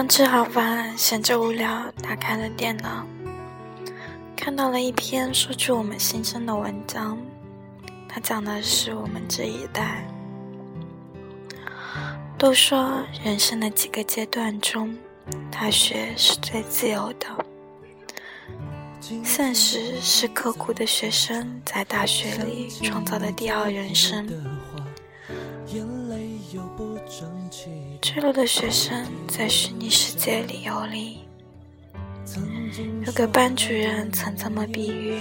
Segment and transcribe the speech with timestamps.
[0.00, 3.06] 刚吃好饭，闲着无聊，打开了电脑，
[4.34, 7.18] 看到了一篇说出我们心声的文章。
[8.08, 10.02] 它讲的是我们这一代。
[12.38, 14.96] 都说人生的几个阶段中，
[15.50, 17.26] 大学是最自由的。
[19.22, 24.26] 现实是刻苦的学生在大学里创造的第二人生。
[28.12, 31.20] 坠落的学生在虚拟世界里游离。
[33.06, 35.20] 有个班主任曾这么比喻：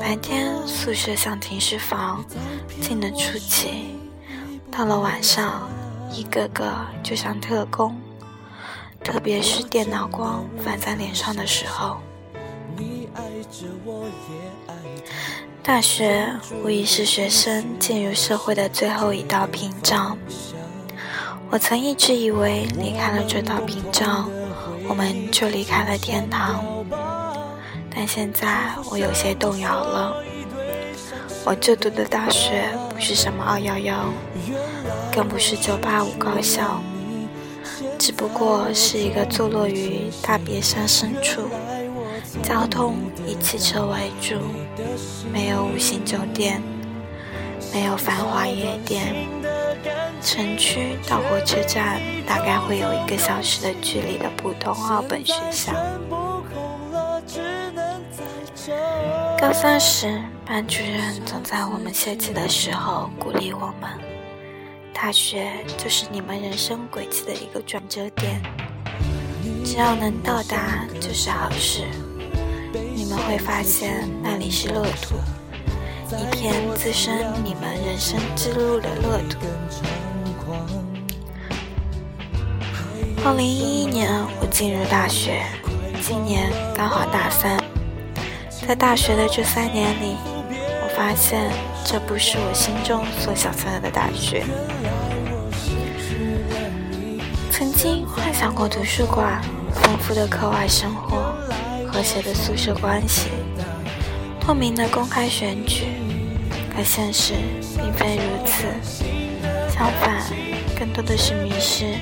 [0.00, 2.24] 白天宿舍像停尸房，
[2.80, 3.96] 静得出奇；
[4.70, 5.68] 到了晚上，
[6.12, 6.72] 一个个
[7.02, 8.00] 就像特工，
[9.02, 11.96] 特别是电脑光反在脸上的时候。
[15.64, 20.16] 大学无疑是学生进入社会的最后一道屏障。
[21.52, 24.26] 我曾一直以为，离开了这道屏障，
[24.88, 26.64] 我们就离开了天堂。
[27.94, 30.16] 但现在我有些动摇了。
[31.44, 34.06] 我就读的大学不是什么二幺幺，
[35.14, 36.80] 更不是九八五高校，
[37.98, 41.42] 只不过是一个坐落于大别山深处，
[42.42, 44.36] 交通以汽车为主，
[45.30, 46.62] 没有五星酒店，
[47.74, 49.14] 没有繁华夜店。
[50.22, 55.72] 城区到火车站大概会有一个小时的距离的普通二本学校。
[59.36, 63.90] 高三时，班主任总在我们泄气的时候鼓励我们
[64.94, 68.40] ：“大学就是你们人生轨迹的一个转折点，
[69.64, 71.82] 只要能到达就是好事。
[72.94, 75.16] 你们会发现那里是乐土，
[76.16, 79.38] 一片滋生你们人生之路的乐土。”
[83.24, 85.44] 二零一一年，我进入大学，
[86.02, 87.56] 今年刚好大三。
[88.66, 90.16] 在大学的这三年里，
[90.50, 91.48] 我发现
[91.84, 94.42] 这不是我心中所想象的大学。
[97.48, 99.40] 曾经幻想过图书馆、
[99.72, 101.32] 丰富的课外生活、
[101.92, 103.28] 和谐的宿舍关系、
[104.40, 105.84] 透明的公开选举，
[106.74, 107.34] 可现实
[107.76, 108.64] 并非如此。
[109.70, 110.24] 相反，
[110.76, 111.94] 更多的是迷失。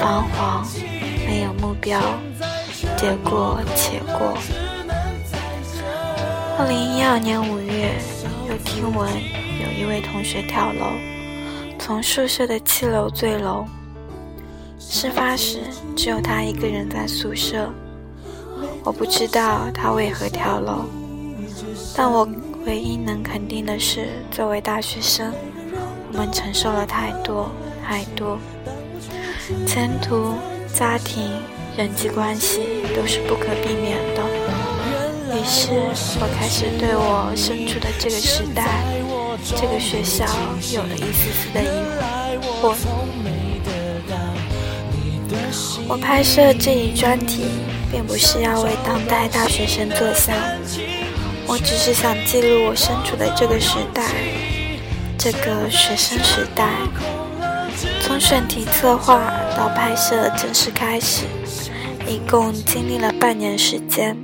[0.00, 0.64] 彷徨，
[1.26, 2.00] 没有目标，
[2.96, 4.38] 得过且过。
[6.56, 7.96] 二零一二年五月，
[8.48, 9.10] 又听闻
[9.60, 10.86] 有一位同学跳楼，
[11.80, 13.64] 从宿舍的七楼坠楼。
[14.78, 15.62] 事发时，
[15.96, 17.68] 只有他一个人在宿舍。
[18.84, 20.84] 我不知道他为何跳楼，
[21.96, 22.26] 但我
[22.64, 25.32] 唯一能肯定的是，作为大学生，
[26.12, 27.50] 我们承受了太多，
[27.84, 28.38] 太多。
[29.66, 30.34] 前途、
[30.74, 31.30] 家庭、
[31.76, 32.60] 人际关系
[32.94, 34.22] 都是不可避免的。
[35.30, 35.70] 于是
[36.20, 38.84] 我开始对我身处的这个时代、
[39.56, 40.24] 这个学校
[40.74, 41.66] 有了一丝丝的疑
[42.60, 42.74] 惑。
[45.88, 47.44] 我拍摄这一专题，
[47.90, 50.34] 并不是要为当代大学生做相，
[51.46, 54.02] 我只是想记录我身处的这个时代，
[55.16, 56.68] 这个学生时代。
[58.08, 59.18] 从选题策划
[59.54, 61.26] 到拍摄正式开始，
[62.06, 64.16] 一共经历了半年时间。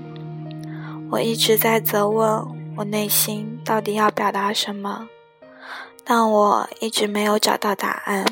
[1.10, 5.10] 我一直在责问我内心到底要表达什么，
[6.02, 8.24] 但我一直没有找到答案。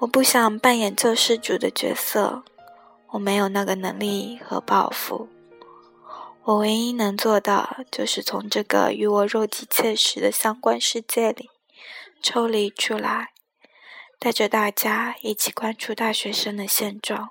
[0.00, 2.42] 我不想扮演救世主的角色，
[3.12, 5.28] 我没有那个能力和抱负。
[6.42, 11.48] 我唯一能做的，就是从这个与我肉体切实的相关世界里
[12.20, 13.28] 抽离出来。
[14.22, 17.30] 带着大家一起关注大学生的现状。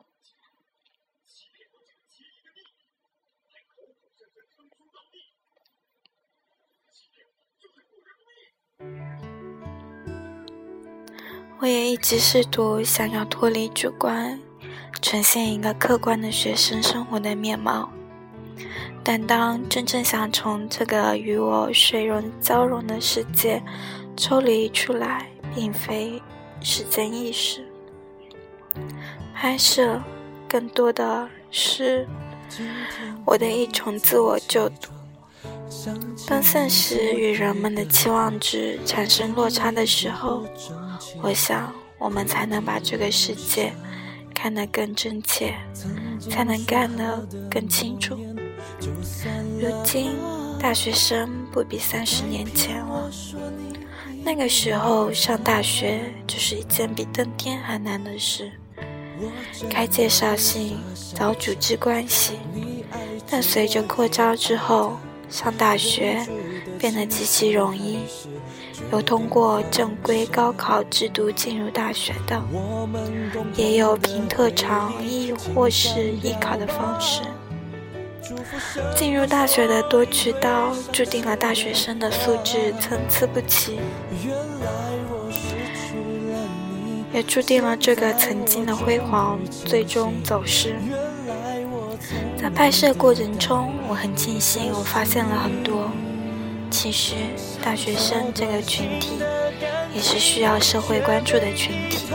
[11.61, 14.37] 我也一直试图想要脱离主观，
[15.01, 17.89] 呈现一个客观的学生生活的面貌，
[19.01, 23.63] 但当真正想从这个与我水融交融的世界
[24.17, 26.21] 抽离出来，并非。
[26.61, 27.65] 时间意识，
[29.33, 29.99] 拍摄
[30.47, 32.07] 更多的是
[33.25, 34.91] 我的一种自我救赎。
[36.27, 40.45] 当现实与人们的期望值产生落差的时候，
[41.21, 43.73] 我想我们才能把这个世界
[44.35, 45.55] 看得更真切，
[46.29, 48.15] 才能干得更清楚。
[49.59, 50.11] 如今，
[50.59, 53.09] 大学生不比三十年前了。
[54.23, 58.51] 那个时候上大学就是一件比登天还难的事，
[59.69, 60.77] 开介绍信，
[61.15, 62.33] 找组织关系。
[63.29, 64.97] 但随着扩招之后，
[65.29, 66.25] 上大学
[66.77, 67.99] 变得极其容易，
[68.91, 72.41] 有通过正规高考制度进入大学的，
[73.55, 77.21] 也有凭特长亦或是艺考的方式。
[78.95, 83.79] 进入大学的多渠道，注定了大学生的素质参差不齐，
[87.13, 90.75] 也注定了这个曾经的辉煌最终走失。
[92.41, 95.91] 在拍摄过程中，我很庆幸我发现了很多。
[96.71, 97.15] 其实，
[97.63, 99.19] 大学生这个群体
[99.93, 102.07] 也是需要社会关注的群体。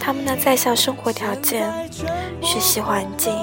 [0.00, 1.68] 他们的在校生活条件、
[2.40, 3.34] 学习环境。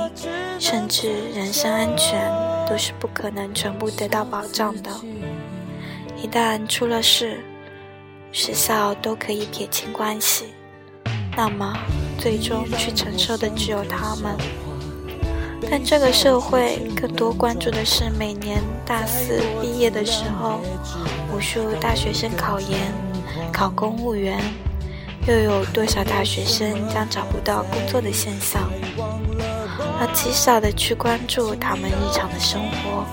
[0.63, 2.31] 甚至人身安全
[2.65, 4.89] 都是不可能全部得到保障的。
[6.15, 7.43] 一旦出了事，
[8.31, 10.53] 学校都可以撇清关系，
[11.35, 11.77] 那么
[12.17, 14.37] 最终去承受的只有他们。
[15.69, 20.61] 但这个社会更多关注的是，每年大四毕业的时候，
[21.35, 22.79] 无数大学生考研、
[23.51, 24.39] 考公务员，
[25.27, 28.71] 又有多少大学生将找不到工作的现象。
[29.99, 33.05] 而极少的去关注他们日常的生活，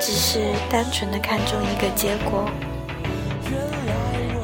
[0.00, 0.40] 只是
[0.70, 2.48] 单纯的看重一个结果，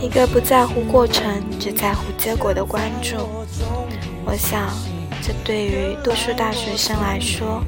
[0.01, 3.17] 一个不在乎过程，只在乎结果的关注。
[4.25, 4.71] 我想，
[5.23, 7.63] 这对于多数大学生来说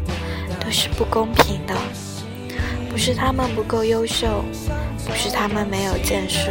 [0.60, 1.74] 都是不公平的。
[2.90, 4.42] 不是他们不够优秀，
[5.06, 6.50] 不是他们没有建树，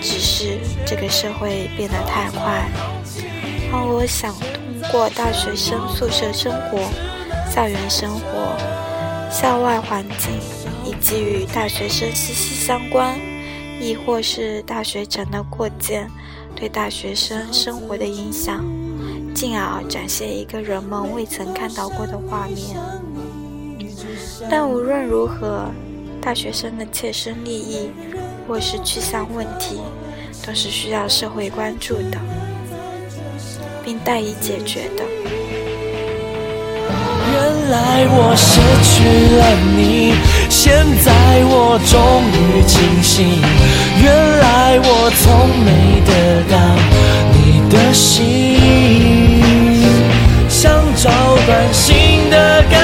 [0.00, 2.68] 只是这个社会变得太快，
[3.72, 4.62] 而我想通。
[4.90, 6.78] 过大学生宿舍生活、
[7.50, 8.58] 校园生活、
[9.30, 10.32] 校外环境，
[10.84, 13.16] 以及与大学生息息相关，
[13.80, 16.10] 亦或是大学城的扩建
[16.54, 18.62] 对大学生生活的影响，
[19.34, 22.76] 进而展现一个人们未曾看到过的画面。
[24.50, 25.70] 但无论如何，
[26.20, 27.88] 大学生的切身利益
[28.46, 29.80] 或是去向问题，
[30.44, 32.18] 都是需要社会关注的。
[33.84, 35.04] 并待以解决的。
[37.34, 38.94] 原来我失去
[39.38, 39.42] 了
[39.76, 40.14] 你，
[40.50, 41.10] 现在
[41.44, 41.94] 我终
[42.32, 42.36] 于
[42.66, 43.40] 清醒。
[44.02, 44.04] 原
[44.38, 44.86] 来我
[45.22, 45.24] 从
[45.64, 45.70] 没
[46.06, 46.10] 得
[46.50, 46.54] 到
[47.32, 47.36] 你
[47.70, 48.20] 的心，
[50.48, 50.60] 想
[50.96, 51.10] 找
[51.46, 52.81] 段新的感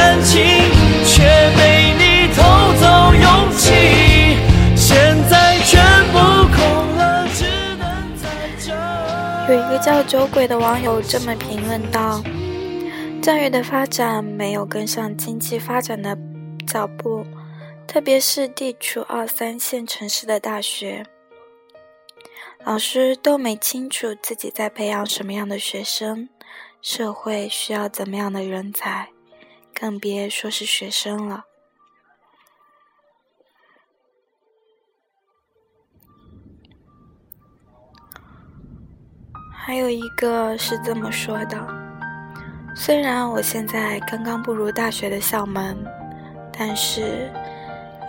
[9.49, 12.23] 有一个叫酒鬼的网友这么评论道
[13.23, 16.15] ：“教育的发展没有跟上经济发展的
[16.67, 17.25] 脚步，
[17.87, 21.03] 特别是地处二三线城市的大学，
[22.63, 26.29] 老师都没清楚自己在培养什么样的学生，
[26.83, 29.09] 社会需要怎么样的人才，
[29.73, 31.47] 更别说是学生了。”
[39.69, 41.69] 还有一个是这么说的：
[42.75, 45.77] 虽然我现在刚刚步入大学的校门，
[46.51, 47.31] 但是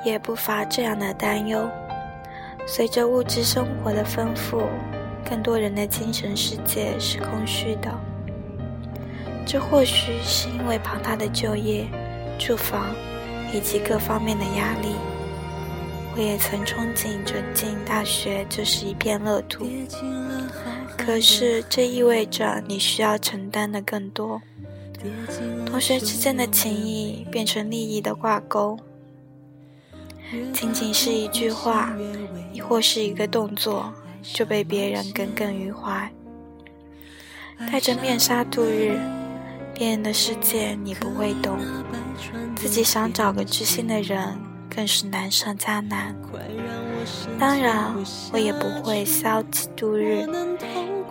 [0.05, 1.69] 也不乏这样的担忧。
[2.65, 4.69] 随着物质生活的丰富，
[5.29, 7.91] 更多人的精神世界是空虚的。
[9.45, 11.85] 这或许是因为庞大的就业、
[12.37, 12.85] 住房
[13.51, 14.95] 以及各方面的压力。
[16.19, 19.65] 我也曾憧憬着进大学就是一片乐土。
[20.97, 24.41] 可是，这意味着你需要承担的更多。
[25.65, 28.77] 同学之间的情谊变成利益的挂钩，
[30.51, 31.95] 仅仅是一句话，
[32.51, 36.11] 亦或是一个动作，就被别人耿耿于怀。
[37.71, 38.99] 戴着面纱度日，
[39.73, 41.57] 别人的世界你不会懂，
[42.57, 44.37] 自己想找个知心的人，
[44.73, 46.15] 更是难上加难。
[47.39, 47.93] 当然，
[48.31, 50.25] 我也不会消极度日。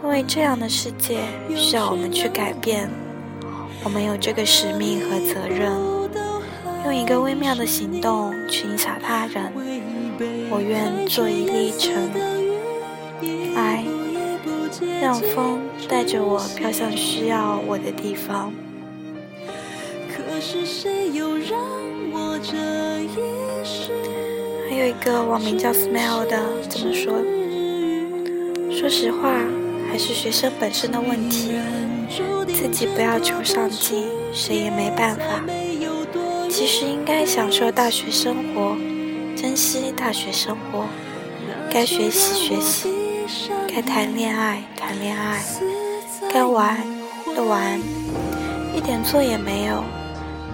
[0.02, 1.20] 因为这样的世界
[1.54, 2.88] 需要我们去改变，
[3.84, 5.72] 我们有这个使命和责任，
[6.84, 9.52] 用一个微妙的行动去影响他人。
[10.50, 12.10] 我愿做一粒尘
[13.54, 13.84] 埃，
[15.00, 18.52] 让风带着我飘向需要我的地方。
[24.68, 27.12] 还有一个网名叫 Smile 的这么说：
[28.70, 29.32] 说实话。
[29.90, 31.52] 还是学生本身的问题，
[32.52, 35.42] 自己不要求上进，谁也没办法。
[36.50, 38.76] 其实应该享受大学生活，
[39.34, 40.84] 珍惜大学生活，
[41.70, 42.90] 该学习学习，
[43.66, 45.42] 该谈恋爱谈恋爱，
[46.30, 46.78] 该玩
[47.34, 47.80] 的玩，
[48.76, 49.82] 一点错也没有。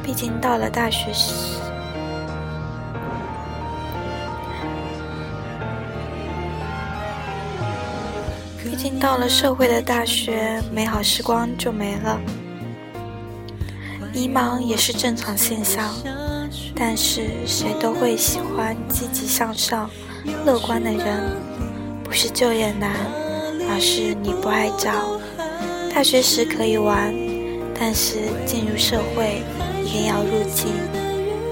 [0.04, 1.32] 毕竟到了大学时，
[8.62, 12.20] 毕竟到了社会的大学，美好时光就没了。
[14.12, 15.92] 迷茫也是正常现象，
[16.76, 19.90] 但是谁都会喜欢积极向上、
[20.44, 21.36] 乐观的人。
[22.04, 22.90] 不是就业难，
[23.70, 25.18] 而是你不爱找。
[25.92, 27.12] 大学时可以玩，
[27.78, 29.42] 但是进入社会
[29.94, 30.72] 定要入境，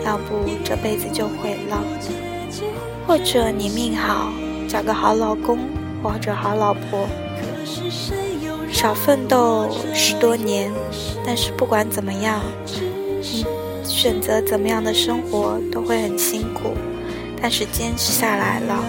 [0.05, 1.81] 要不这辈子就毁了。
[3.07, 4.33] 或者你命好，
[4.69, 5.61] 找个好老公
[6.03, 7.07] 或者好老婆，
[8.73, 10.73] 少奋斗十多年。
[11.25, 12.41] 但是不管怎么样，
[13.21, 13.45] 你
[13.85, 16.75] 选择怎么样的生活都会很辛苦，
[17.41, 18.85] 但是坚持下来了，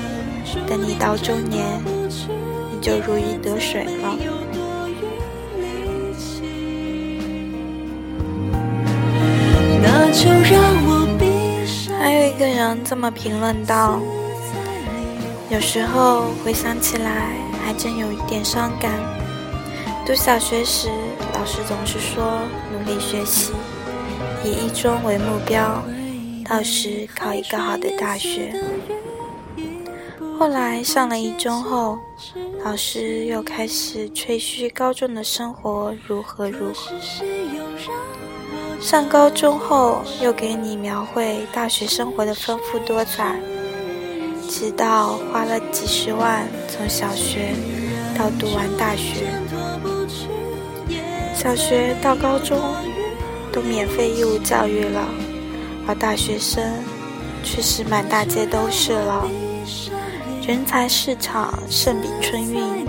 [0.68, 1.64] 等你到中年，
[2.72, 4.18] 你就如鱼得水了。
[12.00, 14.00] 还有一个人这么评论道
[15.50, 18.92] ：“有时候回想起来，还真有一点伤感。
[20.06, 20.90] 读小学时。”
[21.34, 22.40] 老师总是说
[22.72, 23.52] 努力学习，
[24.46, 25.84] 以一中为目标，
[26.48, 28.54] 到时考一个好的大学。
[30.40, 31.98] 后来上了一中后，
[32.64, 36.94] 老师又开始吹嘘高中的生活如何如何。
[38.84, 43.40] 上高中后又给你描绘大学生活的丰富多彩，
[44.50, 47.54] 直到花了几十万从小学
[48.14, 49.26] 到读完大学。
[51.34, 52.60] 小学到高中
[53.54, 55.08] 都免费义务教育了，
[55.88, 56.62] 而大学生
[57.42, 59.26] 却是满大街都是了。
[60.46, 62.86] 人才市场胜比春运，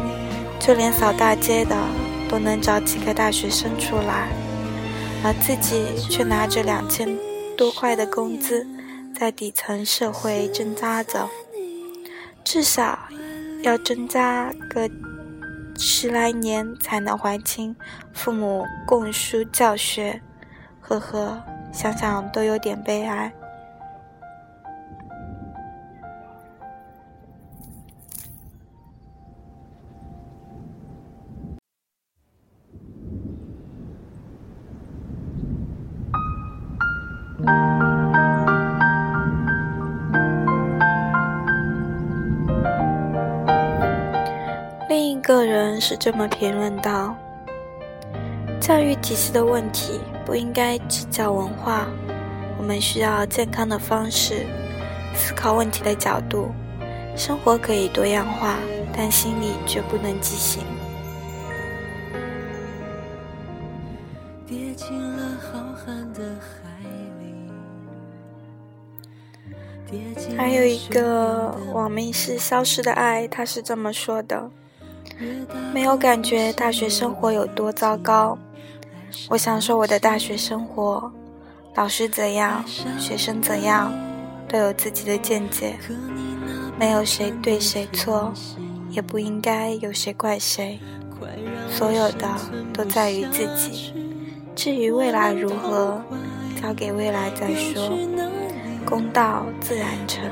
[0.59, 1.77] 就连扫大街的
[2.29, 4.29] 都能找几个大学生出来，
[5.25, 7.19] 而自己却拿着两千
[7.57, 8.67] 多块的工资，
[9.19, 11.29] 在底层社会挣扎着，
[12.45, 12.99] 至少
[13.63, 14.89] 要挣扎个。
[15.77, 17.75] 十来年才能还清
[18.13, 20.23] 父母供书教学，
[20.81, 23.33] 呵呵，想想都有点悲哀。
[45.87, 47.15] 是这么评论道
[48.59, 51.87] ：“教育体系的问题不应该只教文化，
[52.57, 54.47] 我们需要健康的方式
[55.15, 56.51] 思考问题的角度。
[57.15, 58.57] 生活可以多样化，
[58.97, 60.65] 但心理绝不能畸形。”
[70.39, 74.51] 还有一个网名是“消失的爱”，他是这么说的。
[75.73, 78.39] 没有感觉大学生活有多糟糕。
[79.29, 81.13] 我享受我的大学生活，
[81.77, 82.65] 老师怎样，
[82.99, 83.93] 学生怎样，
[84.49, 85.77] 都有自己的见解，
[86.79, 88.33] 没有谁对谁错，
[88.91, 90.81] 也不应该有谁怪谁。
[91.71, 92.29] 所有的
[92.73, 93.93] 都在于自己。
[94.55, 96.01] 至于未来如何，
[96.61, 97.91] 交给未来再说。
[98.85, 100.23] 公道自然成。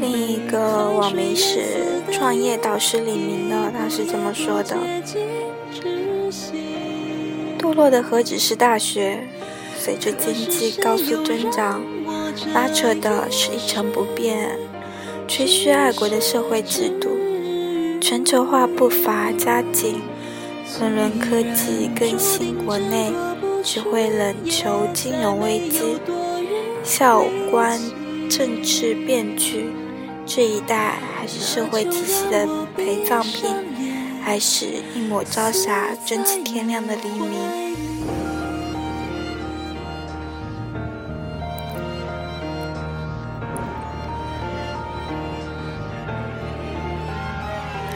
[0.00, 4.76] 另一个网名是创业导师李明的，他是这么说的
[7.58, 9.26] ：“堕落的何止是大学？
[9.76, 11.82] 随着经济高速增长，
[12.54, 14.56] 拉扯的是一成不变、
[15.26, 17.10] 吹嘘爱国的社会制度。
[18.00, 20.00] 全球化步伐加紧，
[20.78, 23.10] 轮轮科技更新国内，
[23.64, 25.96] 只会冷求金融危机，
[26.84, 27.80] 校官
[28.30, 29.66] 政治变局。”
[30.30, 33.50] 这一代还是社会体系的陪葬品，
[34.22, 37.76] 还是一抹朝霞争起天亮的黎明？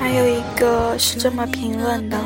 [0.00, 2.18] 还有一个是这么评论的：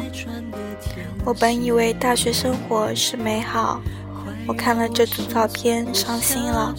[1.25, 3.83] 我本以为大学生活是美好，
[4.47, 6.73] 我看了这组照片伤心了。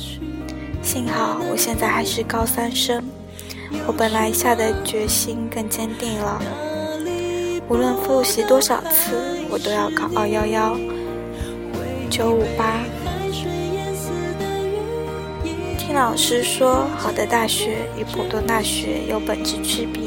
[0.82, 3.04] 幸好我现在还是高三生。
[3.86, 6.42] 我本来下的决心更坚定了，
[7.70, 9.12] 无论复习多少次，
[9.50, 10.78] 我都要考二幺幺、
[12.10, 12.80] 九五八。
[15.78, 20.02] 听老师说，好的大学与普通大学有本质区别。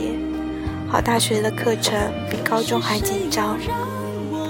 [0.89, 1.97] 好大学的课程
[2.31, 3.59] 比高中还紧张，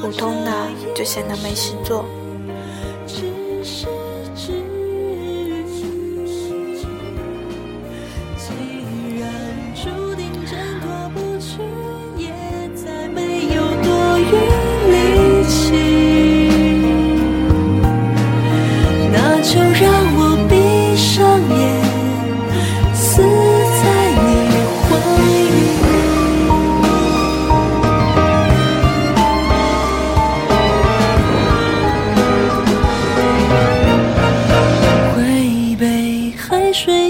[0.00, 0.52] 普通的
[0.94, 2.04] 就显得没事做。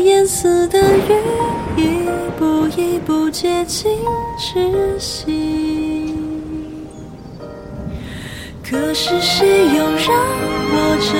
[0.04, 0.78] 淹死的
[1.76, 2.07] 鱼，一
[2.38, 3.92] 步一步接近
[4.38, 6.14] 窒息
[8.62, 10.14] 可是谁又让
[10.73, 11.12] 我这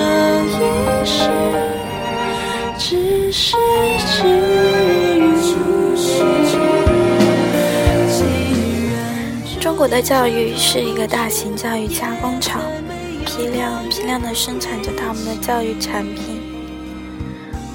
[0.57, 0.59] 一
[1.05, 1.29] 世
[2.79, 3.57] 只是
[9.61, 12.63] 中国的教育是一个大型教育加工厂，
[13.27, 16.40] 批量批量的生产着他们的教育产品，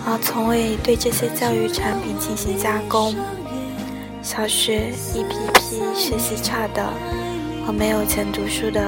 [0.06, 3.16] 而从未对这些教育产品进行加工。
[4.22, 6.92] 小学一批批学习差的
[7.66, 8.82] 和没有钱读书的。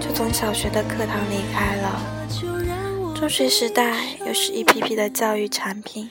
[0.00, 6.10] 就从小学的课堂离开了，中学时代又是一批批的教育产品，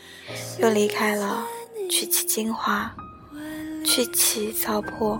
[0.57, 1.43] 又离开了，
[1.89, 2.91] 取其精华，
[3.85, 5.19] 去其糟粕。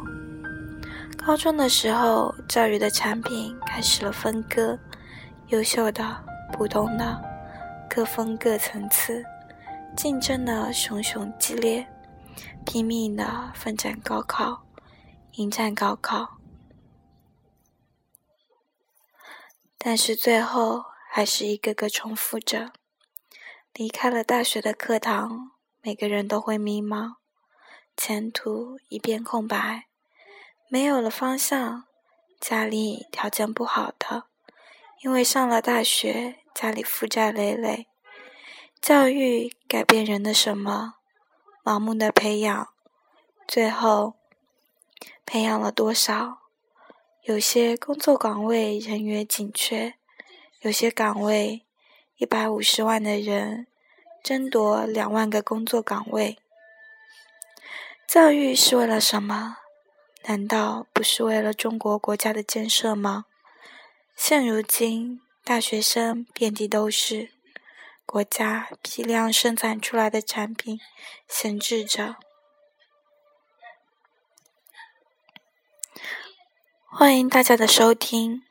[1.17, 4.79] 高中的时候，教育的产品开始了分割，
[5.49, 6.03] 优秀的、
[6.53, 7.21] 普通的，
[7.95, 9.23] 各分各层次，
[9.95, 11.87] 竞争的熊熊激烈，
[12.65, 14.65] 拼命的奋战高考，
[15.33, 16.39] 迎战高考。
[19.77, 22.71] 但是最后还是一个个重复着。
[23.73, 25.51] 离开了大学的课堂，
[25.83, 27.17] 每个人都会迷茫，
[27.95, 29.85] 前途一片空白，
[30.67, 31.85] 没有了方向。
[32.41, 34.25] 家里条件不好的，
[35.03, 37.87] 因为上了大学，家里负债累累。
[38.85, 40.95] 教育改变人的什么？
[41.63, 42.67] 盲目的培养，
[43.47, 44.15] 最后
[45.25, 46.39] 培养了多少？
[47.21, 49.93] 有些工作岗位人员紧缺，
[50.59, 51.63] 有些岗位
[52.17, 53.67] 一百五十万的人
[54.21, 56.37] 争夺两万个工作岗位。
[58.05, 59.59] 教育是为了什么？
[60.23, 63.27] 难道不是为了中国国家的建设吗？
[64.13, 67.31] 现如今，大学生遍地都是，
[68.05, 70.79] 国家批量生产出来的产品
[71.27, 72.17] 闲置着。
[76.85, 78.43] 欢迎大家的收听，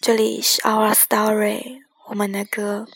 [0.00, 2.86] 这里是 Our Story，我们的歌。